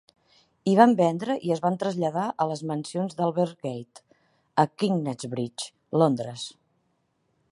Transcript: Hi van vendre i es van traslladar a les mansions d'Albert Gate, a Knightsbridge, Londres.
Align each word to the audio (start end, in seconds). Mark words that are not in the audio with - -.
Hi 0.69 0.71
van 0.77 0.93
vendre 1.01 1.33
i 1.49 1.51
es 1.55 1.61
van 1.65 1.75
traslladar 1.83 2.23
a 2.45 2.47
les 2.53 2.63
mansions 2.71 3.13
d'Albert 3.19 3.61
Gate, 3.67 4.03
a 4.63 4.67
Knightsbridge, 4.85 5.71
Londres. 6.05 6.47